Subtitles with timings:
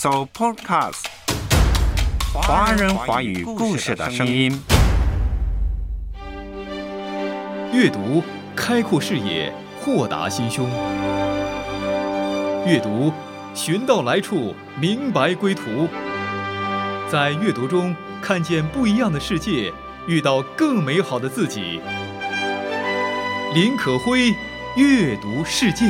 [0.00, 1.06] So Podcast，
[2.32, 4.62] 华人华语故事的声音。
[7.72, 8.22] 阅读
[8.54, 10.70] 开阔视野，豁达心胸。
[12.64, 13.12] 阅读
[13.56, 15.88] 寻到来处，明白归途。
[17.10, 17.92] 在阅读中
[18.22, 19.72] 看见不一样的世界，
[20.06, 21.80] 遇到更美好的自己。
[23.52, 24.32] 林可辉，
[24.76, 25.86] 阅读世界。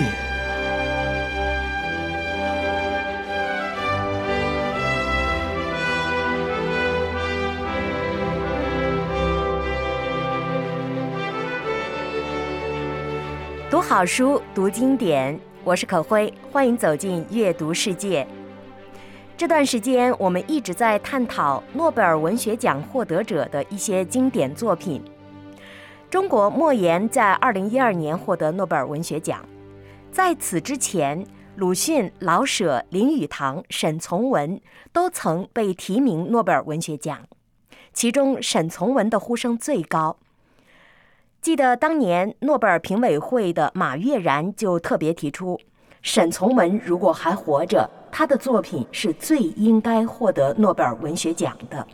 [13.89, 18.29] 好书，读经典，我是可辉，欢迎走进阅读世界。
[19.35, 25.03] 这段时间，我们一直在探讨诺贝尔文学奖获得者的一些经典作品。
[26.11, 29.43] 中国莫言在二零一二年获得诺贝尔文学奖，
[30.13, 31.27] 在此之前，
[31.57, 34.61] 鲁迅、老舍、林语堂、沈从文
[34.93, 37.21] 都曾被提名诺贝尔文学奖，
[37.95, 40.19] 其中沈从文的呼声最高。
[41.41, 45.59] 记得当年诺贝尔评委会的马悦然就特别提出，
[46.03, 51.87] 沈从文如果还活着，他的作品是最应该获得诺贝尔文学奖的。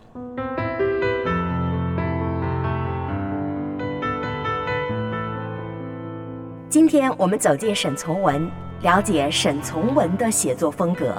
[6.69, 8.51] 今天我们走进沈从文，
[8.81, 11.15] 了解沈从文的写作风格。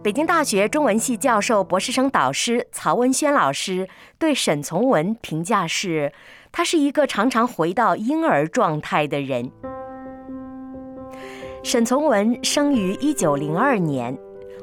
[0.00, 6.12] 北京大学中文系教授、博士生导师曹文轩老师对沈从文评价是：
[6.52, 9.50] 他是一个常常回到婴儿状态的人。
[11.64, 14.16] 沈从文生于一九零二年，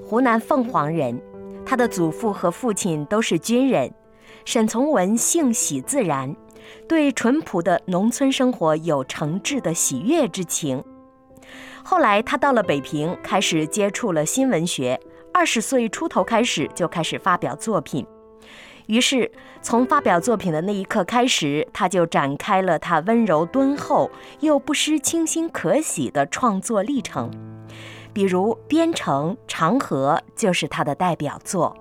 [0.05, 1.21] 湖南凤凰人，
[1.65, 3.93] 他的祖父和父亲都是军人。
[4.45, 6.33] 沈从文性喜自然，
[6.87, 10.81] 对淳朴的农村生活有诚挚的喜悦之情。
[11.83, 14.97] 后来他到了北平，开始接触了新文学。
[15.35, 18.07] 二十岁出头开始就开始发表作品，
[18.85, 19.29] 于是
[19.61, 27.29] 从发表作品的那一刻开始，他就展开了他温柔敦厚又不失清新可喜的创作历程。
[28.13, 31.75] 比如《边城》《长河》就是他的代表作。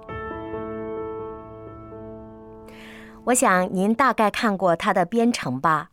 [3.27, 5.91] 我想您大概看过他的《边城》吧？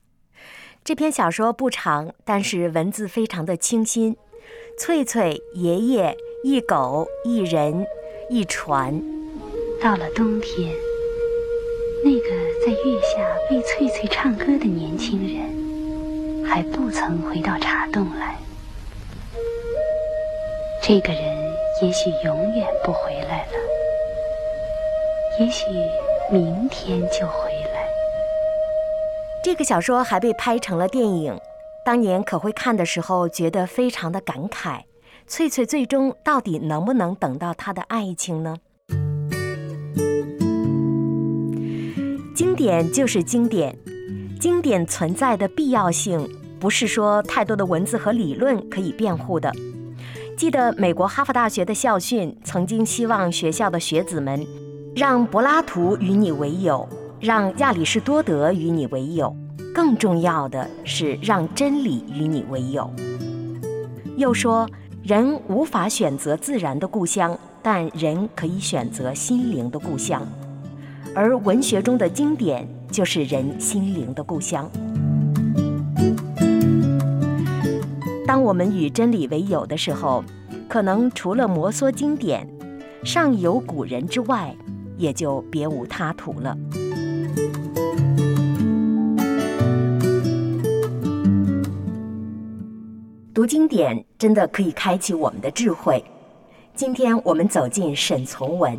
[0.83, 4.17] 这篇小说不长，但是文字非常的清新。
[4.79, 6.17] 翠翠爷爷。
[6.43, 7.85] 一狗，一人，
[8.27, 8.99] 一船。
[9.79, 10.73] 到了冬天，
[12.03, 12.29] 那个
[12.65, 18.35] 在月下为翠翠唱歌的年轻人，还不曾回到茶洞来。
[20.81, 21.23] 这个人
[21.83, 23.53] 也许永远不回来了，
[25.39, 25.65] 也许
[26.31, 27.87] 明天就回来。
[29.43, 31.39] 这个小说还被拍成了电影，
[31.85, 34.85] 当年可会看的时候，觉得非常的感慨。
[35.31, 38.57] 翠翠最终到底能不能等到他的爱情呢？
[42.35, 43.73] 经典就是经典，
[44.41, 49.49] 经典存在的必要性不是说太多的文字和理论可以辩护的。
[50.35, 54.45] 记得美国哈佛大学的校训曾经希望学校的学子们
[54.93, 56.85] 让柏拉图与你为友，
[57.21, 59.33] 让亚里士多德与你为友，
[59.73, 62.93] 更重要的是让真理与你为友。
[64.17, 64.69] 又说。
[65.03, 70.21] 人无法选择自然的故乡，但人可以选择心灵的故乡，
[71.15, 74.69] 而文学中的经典就是人心灵的故乡。
[78.27, 80.23] 当我们与真理为友的时候，
[80.69, 82.47] 可能除了摩挲经典，
[83.03, 84.55] 上有古人之外，
[84.97, 86.55] 也就别无他途了。
[93.41, 96.05] 读经典真的可以开启我们的智慧。
[96.75, 98.77] 今天我们走进沈从文。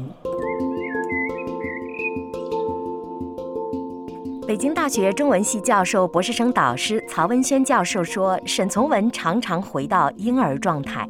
[4.46, 11.08] 北京大学中文系教授、博士生导师曹文轩教授说：“沈从文常常回到婴儿状态。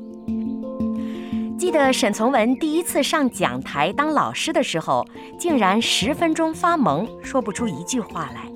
[1.58, 5.06] 记得沈从文第一次上讲台当老师的时候，
[5.38, 8.50] 竟然十分钟发懵，说不出一句话来。”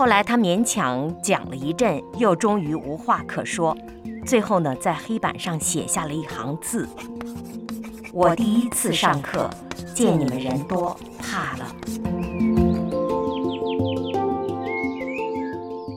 [0.00, 3.76] 后来他勉强讲了一阵，又终于无话可说。
[4.24, 6.88] 最后呢，在黑板上写下了一行字
[8.10, 9.50] ：“我第一次上课，
[9.94, 11.66] 见你们人多，怕了。”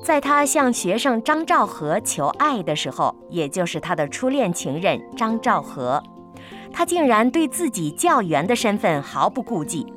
[0.03, 6.03] 在他向学生张兆和求爱的时候，也就是他的初恋情人张兆和，
[6.73, 9.93] 他竟然对自己教员的身份毫不顾忌。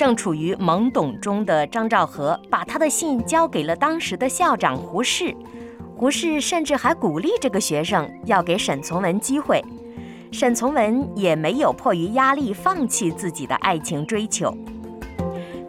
[0.00, 5.36] 正处于懵懂中的张兆和，把他的信交给了当时的校长胡适。
[5.94, 9.62] 胡适甚至还鼓励这个学生要给沈从文机会。
[10.32, 14.50] 沈从文也没有迫于压力放弃自己的爱情追求。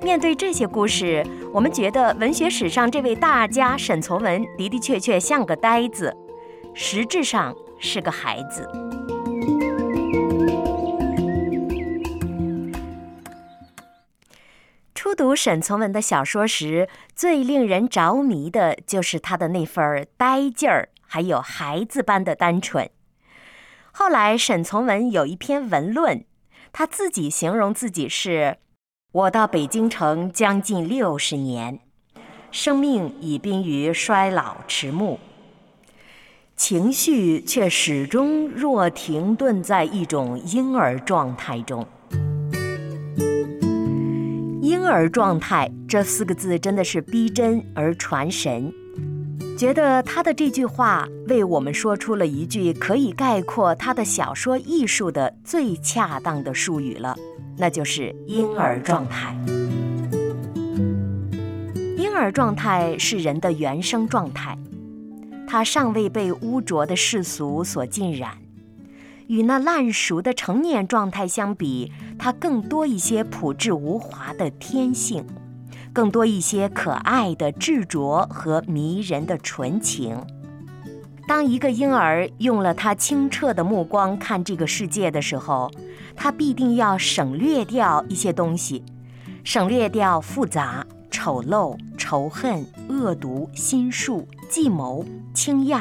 [0.01, 6.15] 面对这些故事，我们觉得文学史上这位大家沈从文的的确确像个呆子，
[6.73, 8.65] 实质上是个孩子。
[15.03, 22.87] 初读沈从文的小说时，最令人着迷的就是他的那份呆劲儿，还有孩子般的单纯。
[23.91, 26.23] 后来，沈从文有一篇文论，
[26.71, 28.57] 他自己形容自己是
[29.11, 31.79] ：“我到北京城将近六十年，
[32.51, 35.17] 生命已濒于衰老迟暮，
[36.55, 41.87] 情绪却始终若停顿在一种婴儿状态中。
[44.91, 48.71] ”“儿状态”这四个字真的是逼真而传神。
[49.57, 57.15] 觉得他的这句话为我们说出了一句可以概括他的小说艺术的最恰当的术语了，
[57.57, 59.35] 那就是婴儿状态。
[61.97, 64.57] 婴儿状态是人的原生状态，
[65.47, 68.31] 他尚未被污浊的世俗所浸染，
[69.31, 71.89] 与那烂熟的成年状态相比，
[72.19, 75.25] 他更多一些朴质无华的天性。
[75.93, 80.17] 更多一些可爱的执着和迷人的纯情。
[81.29, 85.71] 当一个婴儿用了他清澈的目光看这个世界的时候，
[86.13, 88.83] 他必定要省略掉一些东西，
[89.45, 95.79] 省略掉复杂、丑陋、仇恨、恶毒、心术、计谋、倾轧、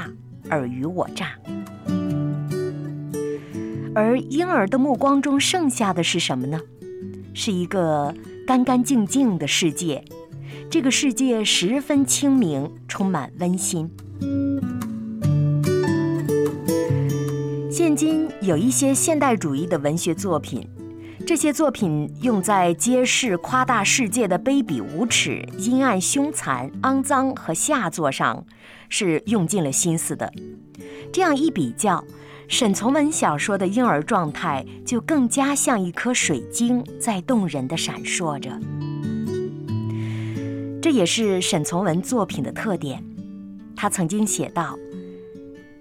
[0.48, 1.32] 尔虞我诈。
[3.94, 6.60] 而婴儿的目光中剩下的是什么呢？
[7.34, 8.14] 是一个。
[8.46, 10.02] 干干净净的世界，
[10.68, 13.88] 这个世界十分清明，充满温馨。
[17.70, 20.68] 现今有一些现代主义的文学作品，
[21.24, 28.44] 这些作品用在揭示夸大世界的卑鄙无耻、阴暗凶残、肮脏和下作上，
[28.88, 30.32] 是用尽了心思的。
[31.12, 32.04] 这样一比较。
[32.50, 38.50] 沈从文小说的婴儿状态就更加像一颗水晶，在动人的闪烁着。
[40.82, 43.04] 这也是沈从文作品的特点。
[43.76, 44.76] 他曾经写道：“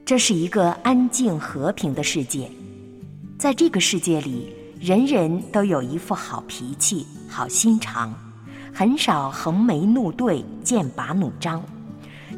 [0.05, 2.47] 这是一个安静和平的世界，
[3.39, 8.13] 在这个世界里，人人都有一副好脾气、好心肠，
[8.71, 11.63] 很少横眉怒对、剑拔弩张，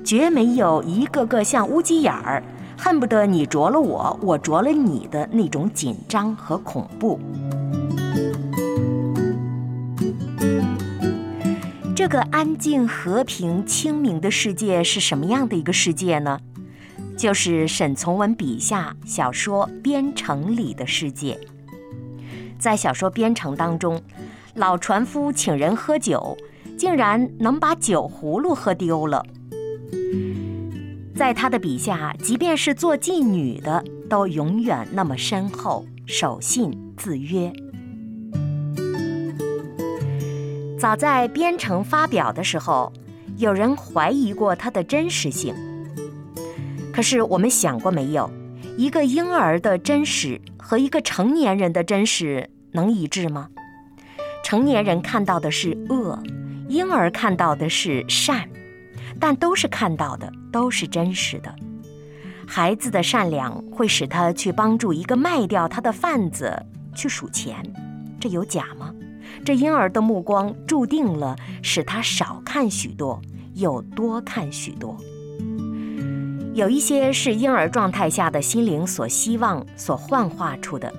[0.06, 2.42] 绝没有一个个像乌鸡眼儿。”
[2.84, 7.20] 恨不得你啄了我，我啄了你的那种紧张和恐怖。
[11.96, 16.40] 这个安静、和平、清明的世界是什么样的一个世界呢？
[17.16, 21.40] 就是沈从文笔下小说《边城》里的世界。
[22.58, 24.02] 在小说《边城》当中，
[24.56, 26.36] 老船夫请人喝酒，
[26.76, 29.24] 竟然能把酒葫芦喝丢了。
[31.22, 37.54] 在他的笔下，即便是做妓女的，都永远那么深厚、守信、自约。
[40.80, 42.92] 早在《边城》发表的时候，
[43.38, 45.54] 有人怀疑过它的真实性。
[46.92, 48.28] 可是我们想过没有，
[48.76, 53.48] 一个婴儿的真实和一个成年人的真实能一致吗？
[54.44, 56.18] 成年人看到的是恶，
[56.68, 58.50] 婴儿看到的是善。
[59.22, 61.56] 但都是看到的，都是真实的。
[62.48, 66.52] 孩子的善良会使他去帮助一个卖掉他的贩子
[66.94, 67.56] 去数钱，
[68.20, 68.94] 这有假吗？
[69.46, 73.22] 这婴儿的目光注定了使他少看许多，
[73.54, 74.98] 又多看许多。
[76.54, 80.92] 有一些是婴儿状态下的心灵所希望、所幻化出的。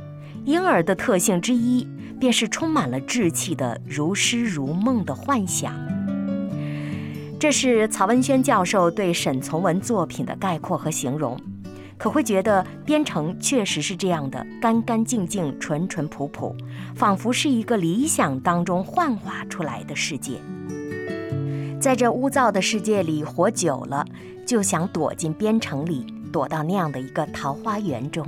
[0.47, 1.87] 婴儿的特性之一，
[2.19, 5.92] 便是充满了稚气的如诗如梦的幻想。
[7.43, 11.37] 这是曹文轩教授对沈从文作品的概括和形容，
[11.99, 16.55] 可会觉得《边城》确实是这样的，干干净净、淳淳朴朴，
[16.95, 20.35] 仿佛是一个理想当中幻化出来的世界。
[21.81, 24.07] 在这污糟的世界里活久了，
[24.47, 28.25] 就想躲进边城里，躲到那样的一个桃花源中。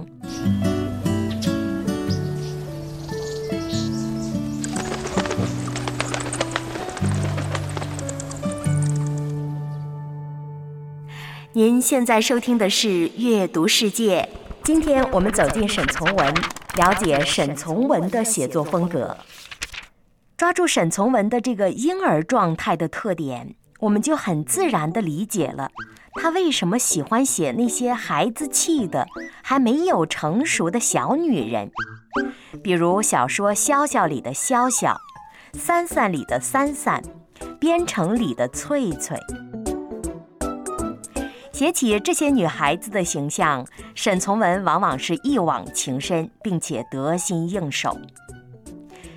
[11.56, 14.28] 您现在收听的是《阅读世界》，
[14.64, 16.34] 今天我们走进沈从文，
[16.74, 19.16] 了解沈从文的写作风格。
[20.36, 25.70] 抓住沈从文的这个婴儿状态的特点，我们就很自然地理解了
[26.14, 29.06] 他为什么喜欢写那些孩子气的、
[29.40, 31.70] 还没有成熟的小女人，
[32.64, 34.92] 比如小说《潇潇》里的潇潇，
[35.52, 37.00] 《三三》里的三三，
[37.60, 39.16] 《边城》里的翠翠。
[41.54, 47.96] 写起这些女孩子的形象，沈从文往往是一往情深，并且得心应手。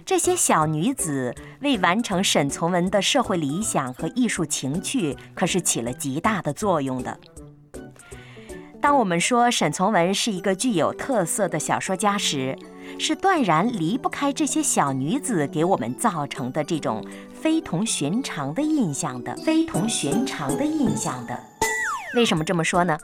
[0.05, 7.17] 这些小女子为完成沈从文的社会理想和艺术情趣，可是起了极大的作用的。
[8.79, 12.55] 当我们说沈从文是一个具有特色的小说家时，
[12.99, 17.03] 是断然离不开这些小女子给我们造成的这种
[17.33, 19.35] 非同寻常的印象的。
[19.37, 21.56] 非同寻常的印象的。
[22.15, 22.97] 为什么这么说呢？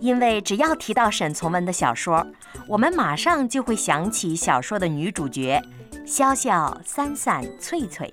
[0.00, 2.26] 因为只要提到沈从文的小说，
[2.66, 5.62] 我们马上就会想起小说的女主角。
[6.06, 8.12] 潇潇、三三、翠翠，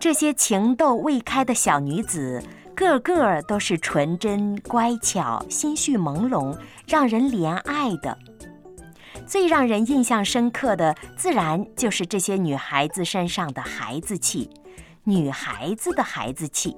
[0.00, 2.42] 这些情窦未开的小女子，
[2.74, 8.18] 个个都是纯真、乖巧、心绪朦胧，让人怜爱的。
[9.24, 14.50] 最让人印象深刻的，自然就是这些女孩子身上的孩子气，
[15.04, 16.76] 女孩子的孩子气。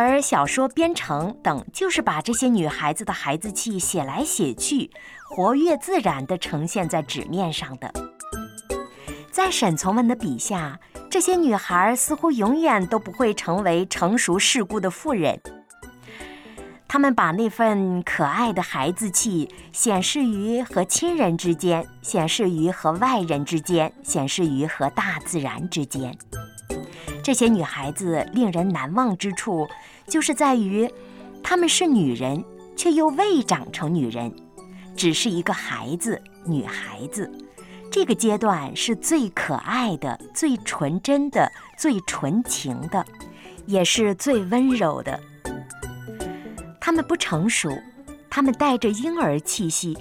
[0.00, 4.92] 而小说《编程》等，就是把这些女孩子的孩子气写来写去，
[5.28, 7.92] 活跃自然地呈现在纸面上的。
[9.32, 10.78] 在沈从文的笔下，
[11.10, 15.40] 这些女孩似乎永远都不会成为成熟世故的妇人。
[16.86, 26.16] 她们把那份可爱的孩子气显示于和亲人之间，显示于和外人之间，显示于和大自然之间。
[27.28, 29.68] 这些女孩子令人难忘之处，
[30.06, 30.90] 就是在于，
[31.42, 32.42] 她们是女人，
[32.74, 34.34] 却又未长成女人，
[34.96, 37.30] 只是一个孩子，女孩子。
[37.92, 43.04] 这个阶段是最可爱的、最纯真的、最纯情的，
[43.66, 45.20] 也是最温柔的。
[46.80, 47.70] 她们不成熟，
[48.30, 49.94] 她们带着婴儿气息。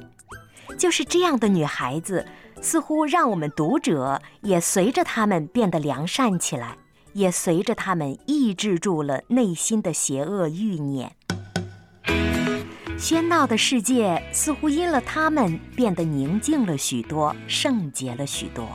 [0.78, 2.26] 就是这样的女孩子，
[2.62, 6.78] 似乎让我们读者也随着她们变得良善起来。
[7.18, 11.12] 也随着他们抑制住了内心的邪恶欲念，
[12.96, 18.70] 喧闹的世界似乎因了他们变得宁静了许多，圣洁了许多。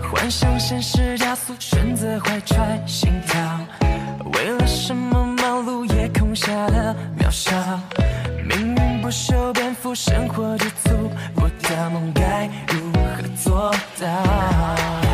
[0.00, 3.58] 幻想现实加速，选择怀揣心跳，
[4.34, 7.50] 为了什么忙碌也空下了渺小。
[8.48, 15.07] 命运不修边幅，生活之粗，我的梦该如何做到？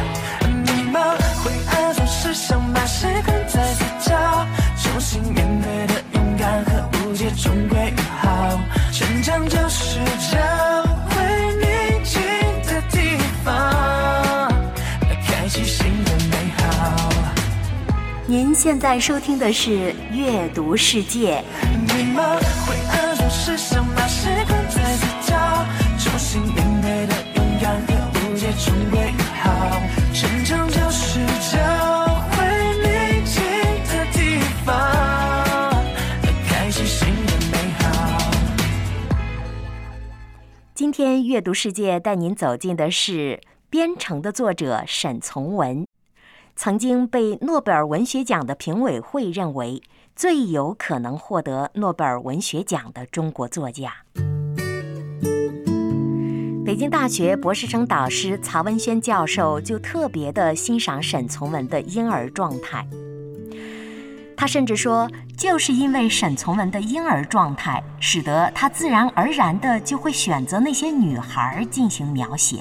[2.96, 4.46] 时光再次找，
[4.80, 8.56] 重新面对的勇敢和误解终归于好。
[8.92, 9.98] 成长就是
[10.30, 10.38] 找
[11.08, 11.16] 回
[11.60, 12.22] 宁静
[12.62, 14.48] 的地方，
[15.26, 17.10] 开启新的美好。
[18.28, 19.70] 您现在收听的是
[20.12, 21.42] 《阅读世界》。
[21.96, 22.38] 迷茫
[40.96, 45.84] 天阅读世界带您走进的是《编程》的作者沈从文，
[46.54, 49.82] 曾经被诺贝尔文学奖的评委会认为
[50.14, 53.92] 最有可能获得诺贝尔文学奖的中国作家。
[56.64, 62.86] 北京大学博士生导师曹文轩教授就特别的欣赏沈从文的婴儿状态。
[64.36, 72.58] 他甚至说，就是因为沈从文的婴儿状态，使得他自然而然的就会选择那些女孩进行描写。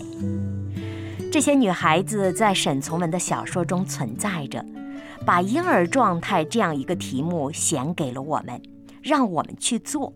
[1.31, 4.63] 这些女孩子在沈从文的小说中存在着，
[5.25, 8.61] 把婴儿状态这样一个题目显给了我们，
[9.01, 10.13] 让我们去做。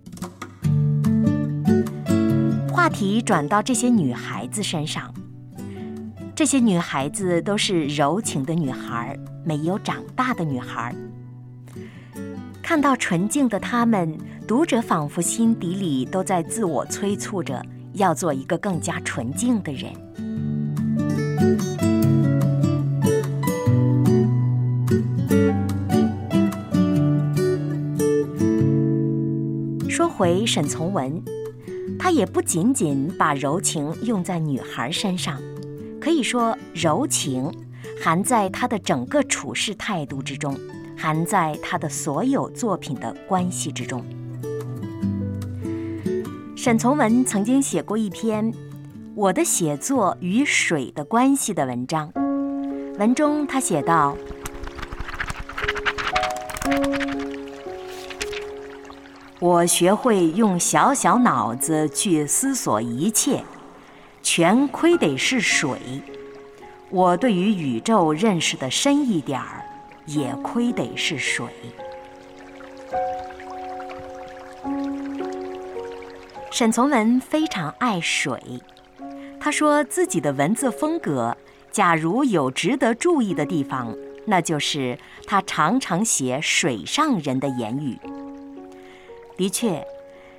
[2.72, 5.12] 话题转到这些女孩子身上，
[6.36, 10.96] 这些女孩子都是柔情的女孩，没有长大的女孩。
[12.68, 19.90] 看到纯净的他们，读者仿佛心底里都在自我催促着，要做一个更加纯净的人。
[29.90, 31.24] 说回沈从文，
[31.98, 35.42] 他也不仅仅把柔情用在女孩身上，
[36.02, 37.50] 可以说柔情
[38.04, 40.54] 含在他的整个处事态度之中。
[40.98, 44.04] 含在他的所有作品的关系之中。
[46.56, 48.52] 沈从文曾经写过一篇
[49.16, 52.12] 《我的写作与水的关系》的文章，
[52.98, 54.18] 文中他写道
[59.40, 63.44] ：“我学会用小小脑子去思索一切，
[64.22, 65.80] 全亏得是水。
[66.90, 69.64] 我对于宇宙认识的深一点儿，
[70.08, 71.46] 也亏得是水。”
[76.50, 78.42] 沈从文非常爱水，
[79.40, 81.38] 他说自己的文字风格，
[81.72, 83.96] 假如有值得注意的地方，
[84.26, 84.98] 那就是
[85.28, 88.00] 他常常写水上人的言语。
[89.36, 89.86] 的确，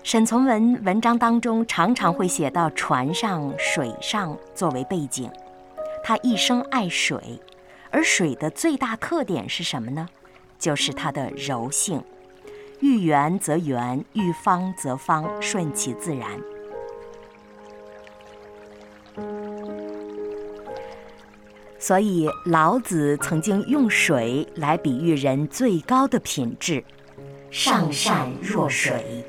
[0.02, 5.30] 沈从文文章当中常常会写到船上、水上作为背景。
[6.02, 7.38] 他一生爱水，
[7.90, 10.08] 而水的最大特点是什么呢？
[10.58, 12.02] 就是它的柔性。
[12.80, 16.40] 遇圆则圆，遇方则方，顺其自然。
[21.78, 26.84] 所以老子曾经用水来比喻人最高的品质：
[27.50, 29.24] 上善若水。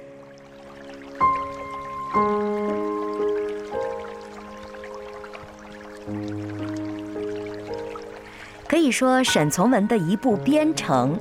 [8.90, 11.16] 以说，沈从文的一部《边城》。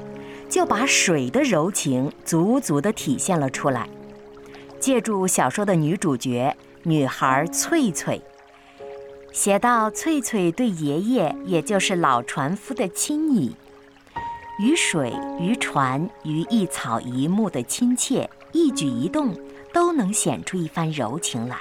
[0.49, 3.87] 就把水的柔情足足地体现了出来。
[4.81, 8.23] 借助小说的女主角女孩翠翠，
[9.31, 13.55] 写到翠翠对爷爷，也就是老船夫的亲昵，
[14.59, 19.37] 于水于船于一草一木的亲切，一举一动
[19.75, 21.59] 都能显出一番柔情来。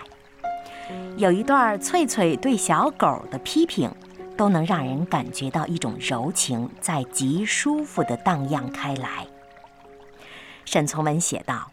[1.17, 3.91] 有一段翠翠对小狗的批评。
[4.37, 9.27] 都能让人感觉到一种柔情在极舒服的荡漾开来。
[10.63, 11.71] 沈从文写道：“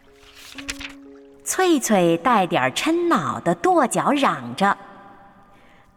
[1.45, 4.75] 翠翠带点嗔恼的跺脚嚷着：‘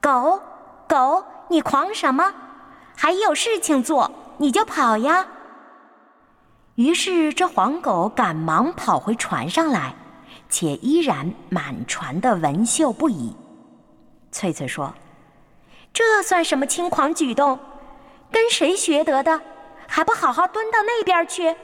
[0.00, 0.40] 狗，
[0.86, 2.34] 狗，你狂什么？
[2.96, 5.26] 还有事情做你就跑呀！’
[6.76, 9.94] 于是这黄狗赶忙跑回船上来，
[10.48, 13.34] 且依然满船的纹绣不已。
[14.30, 14.94] 翠翠说。”
[15.92, 17.58] 这算什么轻狂举动？
[18.30, 19.40] 跟谁学得的？
[19.86, 21.56] 还不好好蹲到那边去！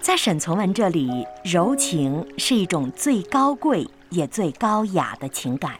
[0.00, 5.74] 在沈从文这里，柔情是一种最高贵也最高雅的情感，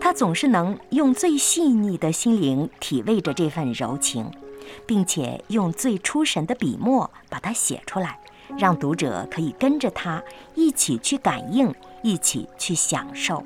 [0.00, 4.28] 他总是能用最细腻的心灵体味着这份柔情，
[4.84, 8.18] 并且用最出神的笔墨把它写出来，
[8.58, 10.20] 让读者可以跟着他
[10.56, 13.44] 一起去感应，一起去享受。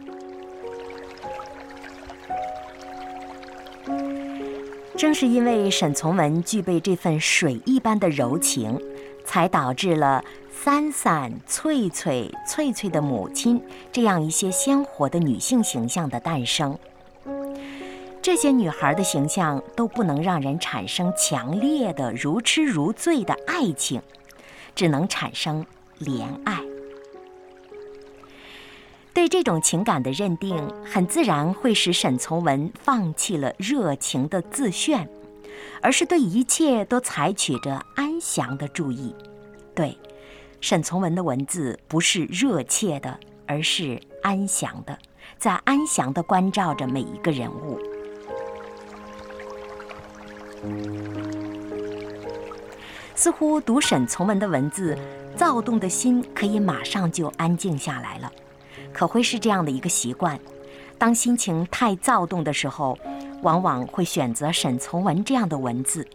[5.01, 8.79] 正是因为沈从文具备这份水一般的柔情，
[9.25, 16.79] 才导致了三三、翠翠、翠翠的母亲这样一些鲜活的女性形象的诞生。
[18.21, 24.03] 这些女孩的形象都不能让人产生强烈的如痴如醉的爱情，
[24.75, 25.65] 只能产生
[25.99, 26.70] 怜爱。
[29.13, 35.09] 对这种情感的认定，很自然会使沈从文放弃了热情的自炫，
[35.83, 39.15] 而是对一切都采取着安详的注意。
[39.75, 39.97] 对，
[40.61, 44.97] 沈从文的文字不是热切的，而是安详的，
[45.39, 47.79] 在安详的关照着每一个人物。
[53.15, 54.97] 似乎读沈从文的文字，
[55.37, 58.33] 躁动的心可以马上就安静下来了。
[58.93, 60.39] 可会是这样的一个习惯：
[60.99, 62.99] 当心情太躁动的时候，
[63.43, 66.07] 往往会选择沈从文这样的文字，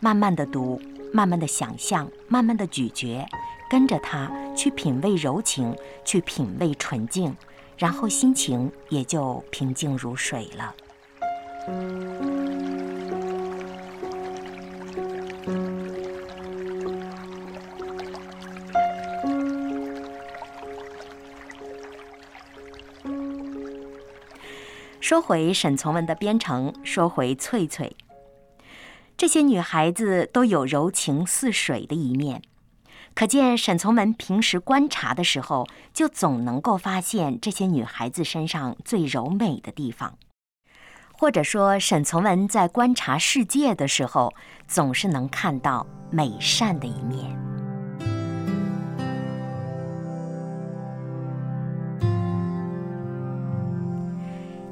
[0.00, 0.80] 慢慢的读，
[1.12, 3.26] 慢慢的想象，慢慢的咀嚼，
[3.68, 7.36] 跟着他去品味柔情，去品味纯净，
[7.76, 10.74] 然后心情也就平静如水了。
[25.10, 27.96] 说回沈从文的编程，说回翠翠，
[29.16, 32.42] 这些女孩子都有柔情似水的一面，
[33.12, 40.16] 可见沈从文平时观察的时候，就总能够发现这些女孩子身上最柔美的地方，
[41.10, 44.32] 或者说沈从文在观察世界的时候，
[44.68, 47.59] 总是能看到美善的一面。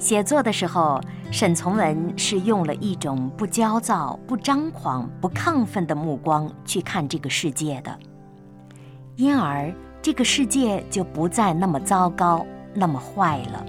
[0.08, 0.98] 写作的时候，
[1.30, 7.94] 沈从文是用了一种不焦躁、不张狂、不亢奋的目光去看这个世界的，
[9.16, 13.66] 因而这个世界就不再那么糟糕、那么坏了。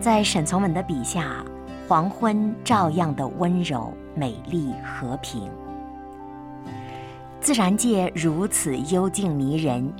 [0.00, 1.44] 在沈从文的笔下，
[1.86, 5.48] 黄昏照样的温柔、美丽、和平。
[7.40, 9.92] 自然界如此幽静迷人，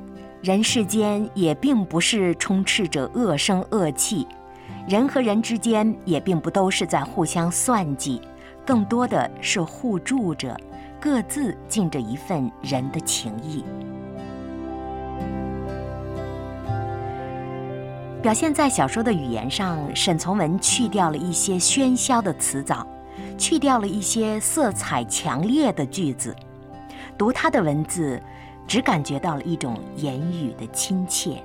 [0.46, 4.24] 人世间也并不是充斥着恶声恶气，
[4.88, 8.22] 人和人之间也并不都是在互相算计，
[8.64, 10.56] 更多的是互助着，
[11.00, 13.64] 各自尽着一份人的情谊。
[18.22, 22.87] 表现在小说的语言上，沈从文去掉了一些喧嚣的词藻，
[23.37, 26.32] 去掉了一些色彩强烈的句子。
[27.18, 28.22] 读他的文字，
[28.66, 31.42] 只感觉到了一种言语的亲切，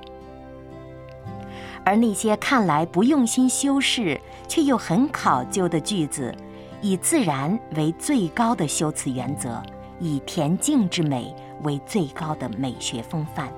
[1.84, 6.34] 而那些看来不用心修饰却又很考究的句子，
[6.80, 9.62] 以自然为最高的修辞原则，
[10.00, 13.48] 以恬静之美为最高的美学风范，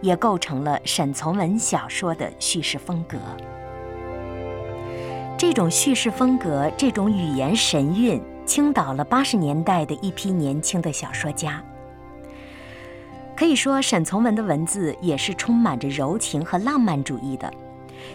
[0.00, 3.18] 也构成了沈从文小说的叙事风格。
[5.36, 8.20] 这种叙事风格，这种语言神韵。
[8.48, 11.62] 倾倒了八十年代的一批年轻的小说家。
[13.38, 17.48] 可以说，沈从文的文字也是充满着柔情和浪漫主义的。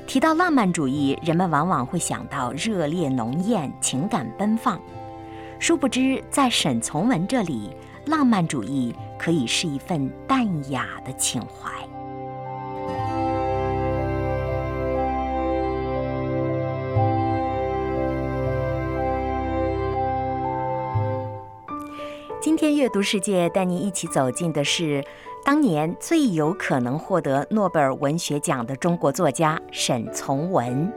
[0.06, 4.78] 提到浪漫主义，人们往往会想到热烈浓艳、情感奔放。
[5.60, 7.70] 殊不知，在沈从文这里，
[8.06, 11.72] 浪漫主义可以是一份淡雅的情怀。
[22.54, 25.04] 今天阅读世界带您一起走进的是
[25.44, 30.94] 当年最有可能获得诺贝尔文学奖的中国作家沈从文。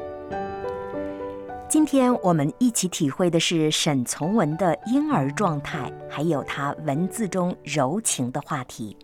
[1.66, 8.94] 今天我们一起体会的是沈从文的婴儿状态，还有他文字中柔情的话题。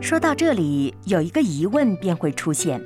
[0.00, 2.80] 说到这里，有一个疑问便会出现：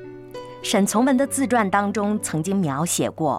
[0.62, 3.38] 沈从文的自传当中曾经描写过。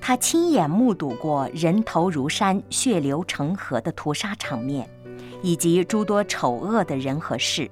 [0.00, 4.88] 他亲眼目睹过人头如山、血流成河的屠杀场面，
[5.42, 7.70] 以及诸多丑恶的人和事。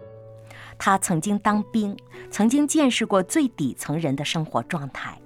[0.78, 1.96] 他曾经当兵，
[2.30, 5.18] 曾经见识过最底层人的生活状态。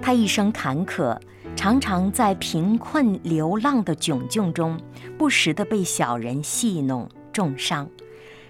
[0.00, 1.18] 他一生坎坷，
[1.54, 4.80] 常常在贫困流浪的窘境中，
[5.18, 7.86] 不时地被小人戏弄、重伤。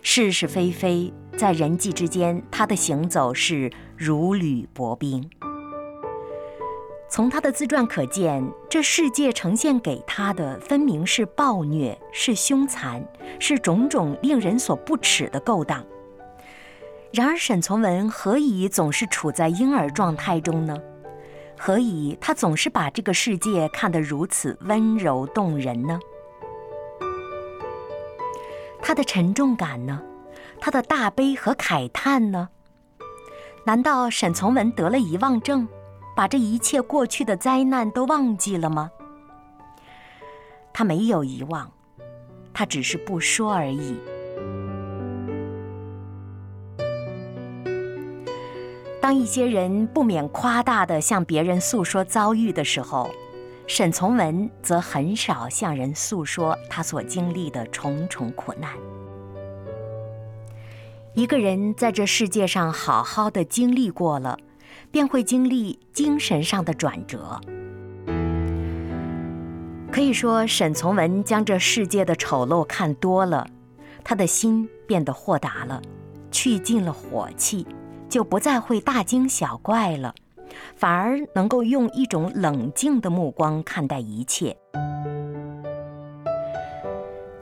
[0.01, 5.29] 是是非非，在人际之间，他的行走是如履薄冰。
[7.13, 13.07] 从他的自传可见，这世界呈现给他的分明是暴虐，是凶残，
[13.39, 15.85] 是种种令人所不齿的勾当。
[17.13, 20.75] 然而，沈从文何以总是处在婴儿状态中呢？
[21.59, 26.01] 何以他总是把这个世界看得如此温柔动人呢？
[28.81, 30.01] 他的沉重感呢？
[30.59, 32.49] 他的大悲和慨叹呢？
[33.67, 35.69] 难道沈从文得了遗忘症？
[36.15, 38.91] 把这一切过去的灾难都忘记了吗？
[40.73, 41.71] 他没有遗忘，
[42.53, 43.97] 他只是不说而已。
[49.01, 53.11] 当一些人不免夸大的向别人诉说遭遇的时候，
[53.67, 58.71] 沈从文则很少向人诉说他所经历的重重苦难。
[61.15, 64.39] 一个人在这世界上好好的经历过了。
[64.91, 67.41] 便会经历精神上的转折。
[69.91, 73.47] 可以说，沈从文将这世界的丑陋看多了，
[74.03, 75.83] 他的心变得豁达了，
[76.31, 77.67] 去尽了火气，
[78.09, 80.15] 就不再会大惊小怪了，
[80.75, 84.57] 反而能够用一种冷静的目光看待一切。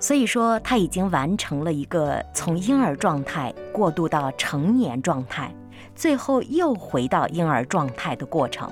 [0.01, 5.55] 所以说，他已经完成了一个从婴儿状态过渡到成年状态。
[6.01, 8.71] 最后又回到婴儿状态的过程，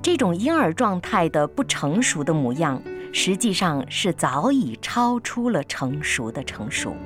[0.00, 6.96] 这种婴儿状态的不成熟的模样，实际上是早已超出了成熟的成熟。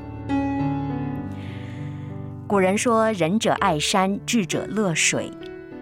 [2.47, 5.29] 古人说：“仁者爱山，智者乐水。”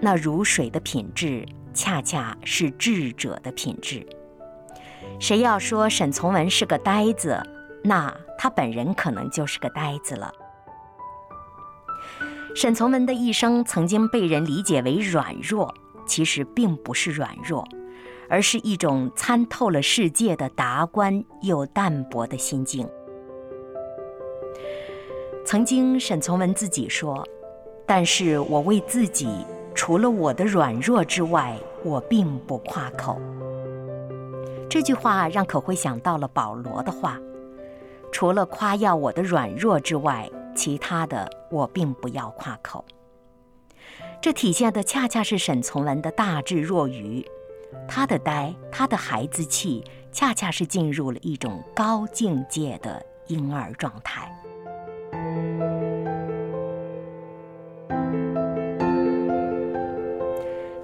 [0.00, 4.06] 那如水的品质，恰恰是智者的品质。
[5.20, 7.38] 谁要说沈从文是个呆子，
[7.84, 10.32] 那他本人可能就是个呆子了。
[12.60, 15.72] 沈从文的一生曾经被人理解为软弱，
[16.04, 17.64] 其实并不是软弱，
[18.28, 22.84] 而是一种参透了世界的达观又淡泊的心境。
[25.46, 27.24] 曾经，沈从文自己说
[27.86, 29.28] ：“但是我为自己，
[29.72, 33.20] 除了我的软弱之外，我并不夸口。”
[34.68, 37.20] 这句话让可辉想到了保罗的话
[38.12, 42.84] ：“除了夸耀我的软弱之外。”其他的我并不要夸口。
[44.20, 47.24] 这体现的恰恰是沈从文的大智若愚，
[47.86, 54.28] 他的呆，他的孩子气，恰恰是进入了一种高境界的婴儿状态。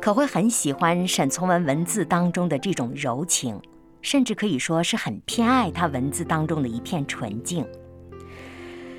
[0.01, 3.61] 可会很喜欢沈从文文字当中的这种柔情，
[4.05, 7.67] 甚至可以说是很偏爱他文字当中的一片纯净。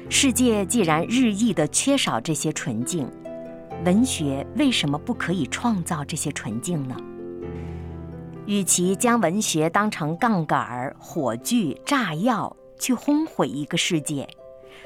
[0.09, 3.09] 世界既然日益的缺少这些纯净。
[3.83, 6.95] 文学为什么不可以创造这些纯净呢？
[8.47, 14.27] 与其将文学当成杠杆、火炬、炸药去轰毁一个世界，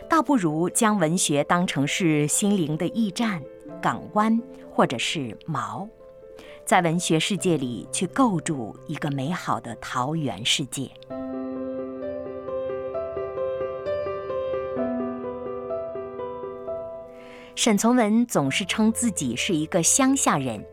[0.09, 3.41] 倒不如将文学当成是心灵的驿站、
[3.81, 5.87] 港湾，或者是锚，
[6.69, 10.87] 在文学世界里去构筑一个美好的桃源世界。
[17.55, 20.63] 沈从文总是称自己是一个乡下人，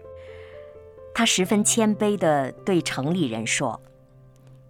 [1.14, 3.80] 他十分谦卑地对城里人说：“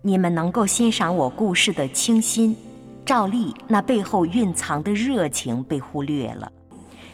[0.03, 2.57] 你们能够欣赏我故事的清新，
[3.05, 6.49] 照例那背后蕴藏的热情被忽略了；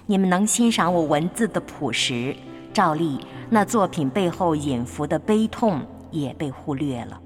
[0.04, 2.36] 你们能欣赏我文字的朴实，
[2.72, 3.18] 照例
[3.50, 5.80] 那作品背后隐伏的悲痛
[6.10, 7.20] 也被忽略了。”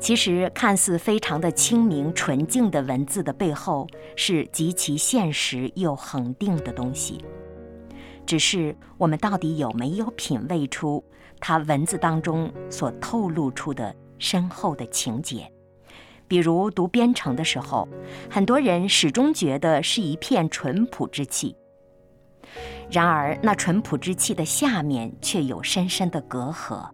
[0.00, 7.24] 其实，看似非常的清明纯净的文字的背后，是极其现实又恒定的东西。
[8.26, 11.02] 只是我们到底有没有品味出
[11.40, 15.50] 他文字当中所透露出的深厚的情节？
[16.26, 17.88] 比如读《边城》的时候，
[18.30, 21.54] 很多人始终觉得是一片淳朴之气，
[22.90, 26.88] 然而那淳朴之气的下面却有深深的隔阂。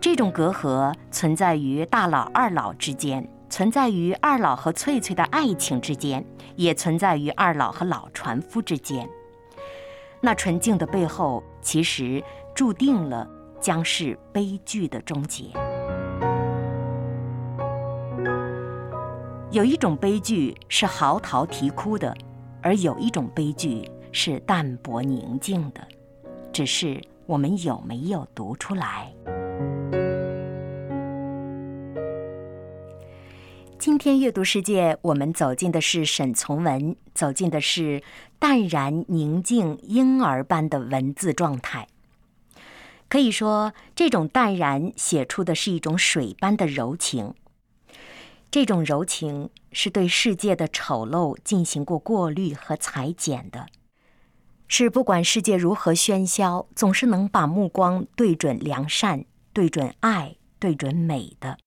[0.00, 6.24] 这种隔阂存在于大佬二老之间，存在于二老和翠翠的爱情之间，
[6.54, 9.08] 也存在于二老和老船夫之间。
[10.20, 12.22] 那纯净的背后，其实
[12.54, 13.28] 注定了
[13.60, 15.46] 将是悲剧的终结。
[19.50, 22.14] 有一种悲剧是嚎啕啼哭的，
[22.60, 25.80] 而有一种悲剧是淡泊宁静的，
[26.52, 29.10] 只是我们有没有读出来？
[33.78, 38.02] 今天阅读世界，我们走进的是沈从文，走进的是
[38.38, 41.86] 淡然宁静婴儿般的文字状态。
[43.08, 47.32] 可以说，这种淡然写出的是一种水般的柔情。
[48.50, 53.66] 这种柔情是对世界的丑陋进行过过滤和裁剪的，
[54.66, 61.58] 是不管世界如何喧嚣，总是能把目光对准良善、对准爱、对准美的。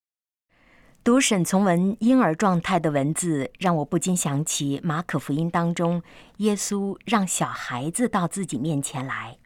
[1.04, 6.02] 读沈从文婴儿状态的文字，让我不禁想起马可福音当中，
[6.38, 9.38] 耶稣让小孩子到自己面前来，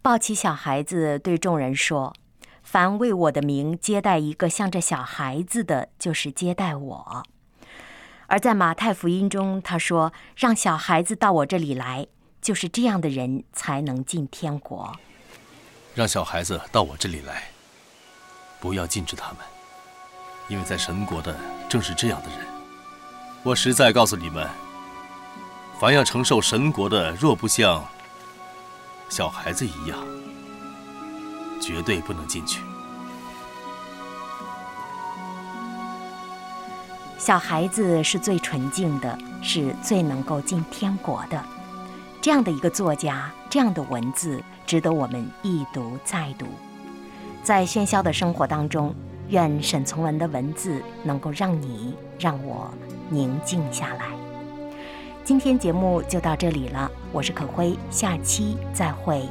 [0.00, 2.12] 抱起小孩子，对众人说
[2.72, 7.22] ：“凡为我的名接待一个像这小孩子的，就是接待我。”
[8.28, 12.06] 而在马太福音中，他说：“让小孩子到我这里来，
[12.40, 14.90] 就是这样的人才能进天国。”
[15.94, 17.50] 让小孩子到我这里来，
[18.58, 19.40] 不要禁止他们。
[20.48, 21.36] 因为在神国的
[21.68, 22.38] 正是这样的人，
[23.42, 24.48] 我实在告诉你们，
[25.78, 27.84] 凡要承受神国的，若不像
[29.10, 29.98] 小孩子一样，
[31.62, 32.60] 绝对不能进去。
[37.16, 41.42] 小孩子是最纯净的，是最能够进天国的。
[42.20, 46.46] 这样的一个作家，这样的文字，值得我们一读再读。
[47.42, 48.94] 在喧嚣的生活当中。
[49.28, 52.70] 愿沈从文的文字能够让你让我
[53.08, 54.10] 宁静下来。
[55.24, 59.26] 今天节目就到这里了，我是可辉，下期再会。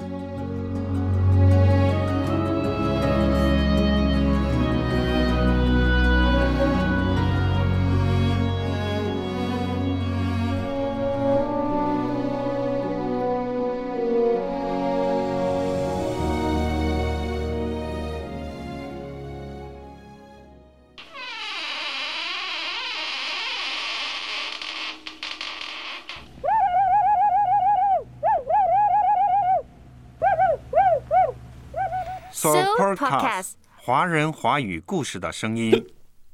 [32.96, 35.86] procrast 华人华语故事的声音。